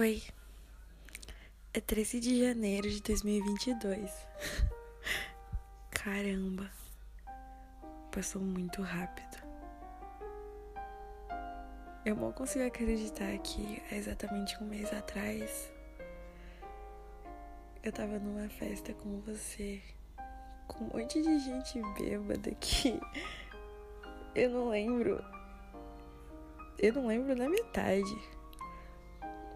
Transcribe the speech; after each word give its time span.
Oi, 0.00 0.22
é 1.74 1.78
13 1.78 2.20
de 2.20 2.42
janeiro 2.42 2.88
de 2.88 3.02
2022. 3.02 4.10
Caramba, 5.92 6.70
passou 8.10 8.40
muito 8.40 8.80
rápido. 8.80 9.36
Eu 12.02 12.16
mal 12.16 12.32
consigo 12.32 12.64
acreditar 12.64 13.36
que 13.40 13.82
há 13.92 13.94
exatamente 13.94 14.56
um 14.64 14.66
mês 14.68 14.90
atrás 14.90 15.70
eu 17.82 17.92
tava 17.92 18.18
numa 18.18 18.48
festa 18.48 18.94
com 18.94 19.20
você, 19.20 19.82
com 20.66 20.84
um 20.84 20.98
monte 20.98 21.20
de 21.20 21.38
gente 21.40 21.78
bêbada 22.00 22.50
que 22.54 22.98
eu 24.34 24.48
não 24.48 24.70
lembro. 24.70 25.22
Eu 26.78 26.94
não 26.94 27.06
lembro 27.06 27.36
na 27.36 27.50
metade. 27.50 28.39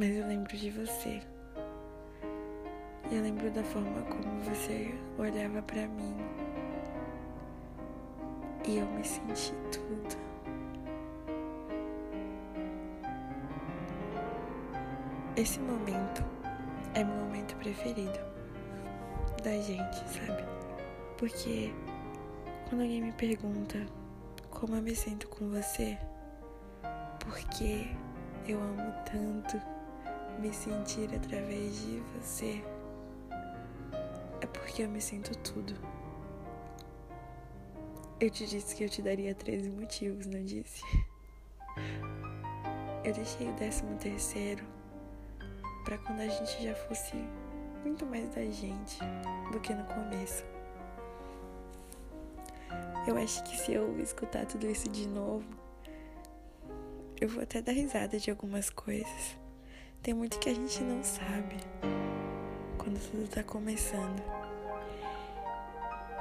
Mas 0.00 0.16
eu 0.16 0.26
lembro 0.26 0.56
de 0.56 0.70
você. 0.70 1.20
E 3.10 3.14
eu 3.16 3.22
lembro 3.22 3.50
da 3.50 3.62
forma 3.62 4.00
como 4.04 4.40
você 4.40 4.94
olhava 5.18 5.60
para 5.60 5.86
mim. 5.88 6.16
E 8.66 8.78
eu 8.78 8.86
me 8.86 9.04
senti 9.04 9.52
tudo. 9.70 10.16
Esse 15.36 15.60
momento 15.60 16.24
é 16.94 17.04
meu 17.04 17.16
momento 17.16 17.54
preferido 17.56 18.20
da 19.44 19.52
gente, 19.58 19.98
sabe? 20.08 20.42
Porque 21.18 21.74
quando 22.70 22.80
alguém 22.80 23.02
me 23.02 23.12
pergunta 23.12 23.76
como 24.48 24.76
eu 24.76 24.82
me 24.82 24.96
sinto 24.96 25.28
com 25.28 25.50
você, 25.50 25.98
porque 27.18 27.86
eu 28.48 28.58
amo 28.58 28.94
tanto 29.04 29.79
me 30.40 30.52
sentir 30.54 31.14
através 31.14 31.84
de 31.84 32.00
você, 32.16 32.64
é 34.40 34.46
porque 34.46 34.82
eu 34.82 34.88
me 34.88 35.00
sinto 35.00 35.36
tudo. 35.38 35.74
Eu 38.18 38.30
te 38.30 38.46
disse 38.46 38.74
que 38.74 38.84
eu 38.84 38.88
te 38.88 39.02
daria 39.02 39.34
13 39.34 39.70
motivos, 39.70 40.26
não 40.26 40.42
disse? 40.42 40.82
Eu 43.04 43.12
deixei 43.12 43.48
o 43.48 43.52
décimo 43.54 43.96
terceiro 43.96 44.64
para 45.84 45.98
quando 45.98 46.20
a 46.20 46.28
gente 46.28 46.62
já 46.62 46.74
fosse 46.74 47.16
muito 47.82 48.04
mais 48.06 48.28
da 48.34 48.44
gente 48.44 48.98
do 49.52 49.60
que 49.60 49.74
no 49.74 49.84
começo. 49.84 50.44
Eu 53.06 53.16
acho 53.16 53.42
que 53.44 53.58
se 53.58 53.72
eu 53.72 53.98
escutar 54.00 54.46
tudo 54.46 54.66
isso 54.66 54.88
de 54.88 55.08
novo, 55.08 55.48
eu 57.20 57.28
vou 57.28 57.42
até 57.42 57.60
dar 57.60 57.72
risada 57.72 58.18
de 58.18 58.30
algumas 58.30 58.70
coisas. 58.70 59.39
Tem 60.02 60.14
muito 60.14 60.38
que 60.38 60.48
a 60.48 60.54
gente 60.54 60.82
não 60.82 61.04
sabe 61.04 61.56
quando 62.78 62.98
tudo 63.10 63.28
tá 63.28 63.44
começando. 63.44 64.22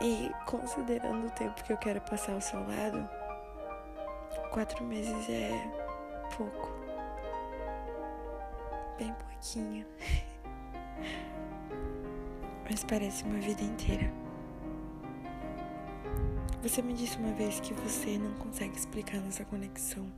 E 0.00 0.30
considerando 0.46 1.26
o 1.26 1.30
tempo 1.30 1.62
que 1.62 1.74
eu 1.74 1.76
quero 1.76 2.00
passar 2.00 2.32
ao 2.32 2.40
seu 2.40 2.60
lado, 2.60 3.06
quatro 4.50 4.82
meses 4.82 5.28
é 5.28 5.50
pouco. 6.38 6.70
Bem 8.96 9.12
pouquinho. 9.12 9.86
Mas 12.68 12.82
parece 12.82 13.24
uma 13.24 13.38
vida 13.40 13.62
inteira. 13.62 14.10
Você 16.62 16.80
me 16.80 16.94
disse 16.94 17.18
uma 17.18 17.34
vez 17.34 17.60
que 17.60 17.74
você 17.74 18.16
não 18.16 18.32
consegue 18.38 18.74
explicar 18.74 19.20
nossa 19.20 19.44
conexão. 19.44 20.10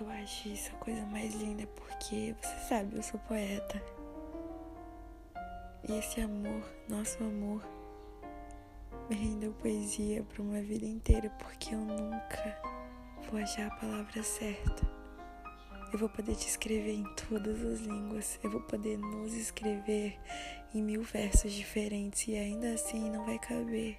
Eu 0.00 0.08
acho 0.08 0.48
isso 0.48 0.70
a 0.74 0.78
coisa 0.78 1.04
mais 1.06 1.34
linda 1.34 1.66
porque 1.66 2.34
você 2.40 2.68
sabe, 2.68 2.96
eu 2.96 3.02
sou 3.02 3.20
poeta. 3.20 3.82
E 5.86 5.92
esse 5.92 6.22
amor, 6.22 6.64
nosso 6.88 7.22
amor, 7.22 7.62
me 9.10 9.14
rendeu 9.14 9.52
poesia 9.52 10.22
para 10.22 10.40
uma 10.40 10.62
vida 10.62 10.86
inteira 10.86 11.28
porque 11.38 11.74
eu 11.74 11.80
nunca 11.80 12.62
vou 13.30 13.38
achar 13.42 13.66
a 13.66 13.76
palavra 13.76 14.22
certa. 14.22 14.88
Eu 15.92 15.98
vou 15.98 16.08
poder 16.08 16.34
te 16.34 16.48
escrever 16.48 16.94
em 16.94 17.14
todas 17.14 17.62
as 17.62 17.80
línguas. 17.80 18.40
Eu 18.42 18.50
vou 18.50 18.62
poder 18.62 18.96
nos 18.96 19.34
escrever 19.34 20.18
em 20.72 20.82
mil 20.82 21.02
versos 21.02 21.52
diferentes 21.52 22.26
e 22.26 22.36
ainda 22.36 22.72
assim 22.72 23.10
não 23.10 23.26
vai 23.26 23.38
caber. 23.38 23.98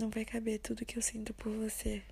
Não 0.00 0.08
vai 0.08 0.24
caber 0.24 0.60
tudo 0.60 0.86
que 0.86 0.96
eu 0.96 1.02
sinto 1.02 1.34
por 1.34 1.52
você. 1.52 2.02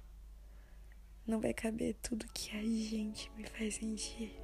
Não 1.30 1.40
vai 1.40 1.54
caber 1.54 1.94
tudo 2.02 2.26
que 2.34 2.50
a 2.56 2.60
gente 2.60 3.30
me 3.36 3.46
faz 3.46 3.76
sentir. 3.76 4.36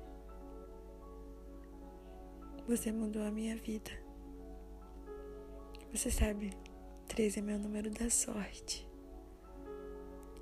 Você 2.68 2.92
mudou 2.92 3.24
a 3.24 3.30
minha 3.32 3.56
vida. 3.56 3.90
Você 5.90 6.12
sabe, 6.12 6.52
13 7.08 7.40
é 7.40 7.42
meu 7.42 7.58
número 7.58 7.90
da 7.90 8.08
sorte. 8.08 8.88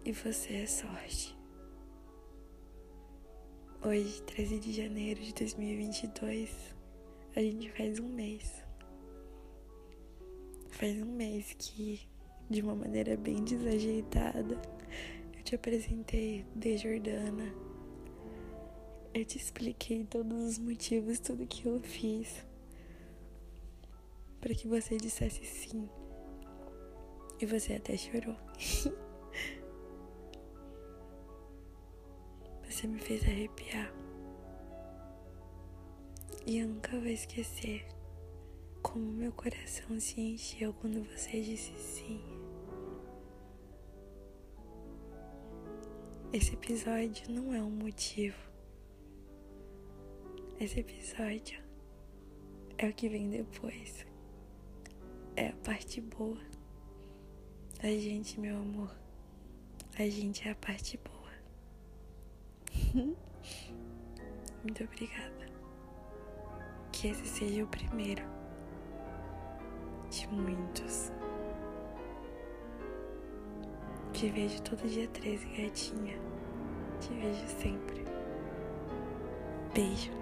E 0.05 0.13
você 0.13 0.57
é 0.57 0.67
sorte. 0.67 1.35
Hoje, 3.83 4.21
13 4.25 4.61
de 4.61 4.73
janeiro 4.75 5.23
de 5.23 5.33
2022, 5.33 6.77
a 7.35 7.41
gente 7.41 7.73
faz 7.73 7.99
um 7.99 8.09
mês. 8.11 8.63
Faz 10.73 11.01
um 11.01 11.11
mês 11.11 11.57
que, 11.59 12.07
de 12.51 12.61
uma 12.61 12.75
maneira 12.75 13.17
bem 13.17 13.43
desajeitada, 13.43 14.61
te 15.55 15.57
apresentei 15.57 16.45
de 16.57 16.77
Jordana. 16.77 17.55
Eu 19.13 19.25
te 19.25 19.39
expliquei 19.39 20.05
todos 20.05 20.33
os 20.33 20.59
motivos, 20.59 21.21
tudo 21.21 21.47
que 21.47 21.67
eu 21.67 21.81
fiz 21.81 22.45
para 24.41 24.53
que 24.53 24.67
você 24.67 24.97
dissesse 24.97 25.45
sim. 25.47 25.89
E 27.41 27.47
você 27.47 27.75
até 27.75 27.97
chorou. 27.97 28.37
Você 32.69 32.89
me 32.89 32.99
fez 32.99 33.23
arrepiar. 33.23 33.95
E 36.45 36.59
eu 36.59 36.67
nunca 36.67 36.99
vou 36.99 37.07
esquecer 37.07 37.87
como 38.83 39.05
meu 39.05 39.31
coração 39.31 40.01
se 40.01 40.21
encheu 40.21 40.75
quando 40.75 41.05
você 41.05 41.41
disse 41.41 41.73
sim. 41.75 42.34
Esse 46.35 46.55
episódio 46.55 47.31
não 47.31 47.55
é 47.55 47.63
um 47.63 47.71
motivo. 47.71 48.37
Esse 50.59 50.81
episódio 50.81 51.63
é 52.77 52.89
o 52.89 52.93
que 52.93 53.09
vem 53.09 53.31
depois. 53.31 54.05
É 55.37 55.51
a 55.51 55.53
parte 55.65 56.01
boa. 56.01 56.41
A 57.79 57.87
gente, 57.87 58.41
meu 58.41 58.57
amor. 58.57 58.93
A 59.97 60.09
gente 60.11 60.49
é 60.49 60.51
a 60.51 60.57
parte 60.57 60.99
boa. 60.99 61.31
Muito 64.65 64.83
obrigada. 64.83 65.47
Que 66.91 67.11
esse 67.11 67.29
seja 67.29 67.63
o 67.63 67.69
primeiro 67.69 68.25
de 70.11 70.27
muitos. 70.27 71.13
Te 74.15 74.31
vejo 74.31 74.63
todo 74.63 74.89
dia 74.89 75.09
13, 75.09 75.45
gatinha. 75.57 76.17
Te 77.01 77.09
vejo 77.15 77.49
sempre. 77.61 78.05
Beijo. 79.75 80.13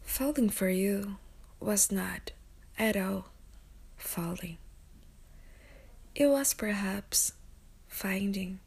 Falling 0.00 0.50
for 0.50 0.68
you 0.68 1.18
was 1.60 1.92
not 1.92 2.32
at 2.76 2.96
all 2.96 3.26
falling. 3.96 4.58
It 6.16 6.26
was 6.26 6.52
perhaps 6.52 7.34
finding, 7.86 8.58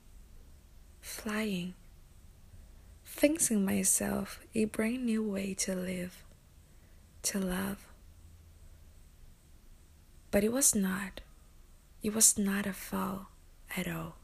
flying, 1.01 1.73
fancying 3.03 3.65
myself 3.65 4.39
a 4.55 4.65
brand 4.65 5.05
new 5.05 5.21
way 5.21 5.53
to 5.55 5.75
live, 5.75 6.23
to 7.23 7.39
love. 7.39 7.85
But 10.35 10.43
it 10.43 10.51
was 10.51 10.75
not, 10.75 11.21
it 12.03 12.13
was 12.13 12.37
not 12.37 12.65
a 12.65 12.73
fall 12.73 13.27
at 13.77 13.87
all. 13.87 14.17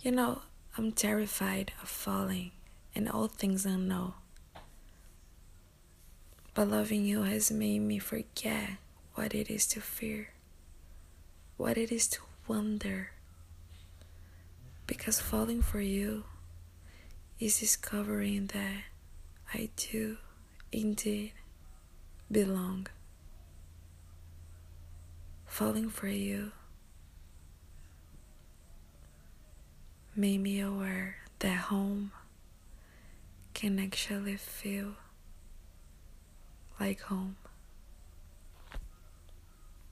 You 0.00 0.12
know, 0.12 0.40
I'm 0.78 0.92
terrified 0.92 1.72
of 1.82 1.90
falling 1.90 2.52
and 2.94 3.06
all 3.06 3.28
things 3.28 3.66
I 3.66 3.76
know. 3.76 4.14
But 6.54 6.70
loving 6.70 7.04
you 7.04 7.24
has 7.24 7.50
made 7.50 7.80
me 7.80 7.98
forget 7.98 8.78
what 9.12 9.34
it 9.34 9.50
is 9.50 9.66
to 9.66 9.82
fear 9.82 10.30
what 11.58 11.76
it 11.76 11.92
is 11.92 12.08
to 12.08 12.20
wonder. 12.48 13.10
Because 14.86 15.20
falling 15.20 15.60
for 15.60 15.82
you 15.82 16.24
is 17.38 17.60
discovering 17.60 18.46
that 18.54 18.84
I 19.52 19.68
do 19.76 20.16
indeed 20.72 21.32
belong 22.32 22.86
falling 25.56 25.88
for 25.88 26.06
you 26.06 26.52
made 30.14 30.38
me 30.38 30.60
aware 30.60 31.16
that 31.38 31.56
home 31.56 32.12
can 33.54 33.78
actually 33.78 34.36
feel 34.36 34.92
like 36.78 37.00
home. 37.00 37.36